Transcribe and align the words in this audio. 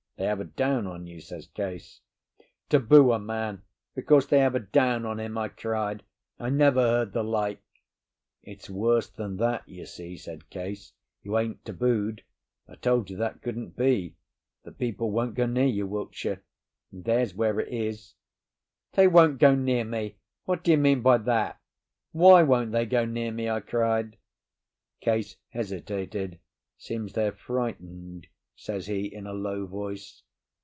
They 0.17 0.27
have 0.27 0.39
a 0.39 0.43
down 0.43 0.85
on 0.85 1.07
you," 1.07 1.19
says 1.19 1.47
Case. 1.47 2.01
"Taboo 2.69 3.11
a 3.11 3.17
man 3.17 3.63
because 3.95 4.27
they 4.27 4.37
have 4.37 4.53
a 4.53 4.59
down 4.59 5.03
on 5.03 5.19
him!" 5.19 5.35
I 5.35 5.47
cried. 5.47 6.03
"I 6.37 6.51
never 6.51 6.79
heard 6.79 7.13
the 7.13 7.23
like." 7.23 7.63
"It's 8.43 8.69
worse 8.69 9.09
than 9.09 9.37
that, 9.37 9.67
you 9.67 9.87
see," 9.87 10.17
said 10.17 10.51
Case. 10.51 10.93
"You 11.23 11.39
ain't 11.39 11.65
tabooed—I 11.65 12.75
told 12.75 13.09
you 13.09 13.17
that 13.17 13.41
couldn't 13.41 13.75
be. 13.75 14.15
The 14.61 14.71
people 14.71 15.09
won't 15.09 15.33
go 15.33 15.47
near 15.47 15.65
you, 15.65 15.87
Wiltshire, 15.87 16.43
and 16.91 17.03
there's 17.03 17.33
where 17.33 17.59
it 17.59 17.73
is." 17.73 18.13
"They 18.91 19.07
won't 19.07 19.39
go 19.39 19.55
near 19.55 19.83
me? 19.83 20.17
What 20.45 20.63
do 20.63 20.69
you 20.69 20.77
mean 20.77 21.01
by 21.01 21.17
that? 21.17 21.59
Why 22.11 22.43
won't 22.43 22.73
they 22.73 22.85
go 22.85 23.05
near 23.05 23.31
me?" 23.31 23.49
I 23.49 23.59
cried. 23.61 24.17
Case 24.99 25.37
hesitated. 25.49 26.37
"Seems 26.77 27.13
they're 27.13 27.31
frightened," 27.31 28.27
says 28.53 28.85
he, 28.85 29.05
in 29.07 29.25
a 29.25 29.33
low 29.33 29.65
voice. 29.65 30.21